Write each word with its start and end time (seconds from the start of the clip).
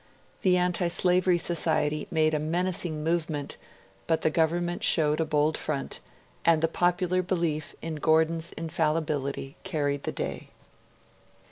The 0.41 0.57
Anti 0.57 0.87
Slavery 0.87 1.37
Society 1.37 2.07
made 2.09 2.33
a 2.33 2.39
menacing 2.39 3.03
movement, 3.03 3.55
but 4.07 4.23
the 4.23 4.31
Government 4.31 4.83
showed 4.83 5.19
a 5.19 5.25
bold 5.25 5.55
front, 5.59 5.99
and 6.43 6.63
the 6.63 6.67
popular 6.67 7.21
belief 7.21 7.75
in 7.83 7.97
Gordon's 7.97 8.51
infallibility 8.53 9.57
carried 9.61 10.01
the 10.01 10.11
day. 10.11 10.49